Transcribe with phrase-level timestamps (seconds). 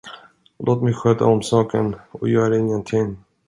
[0.57, 3.17] Låt mig sköta om saken, och gör ingenting.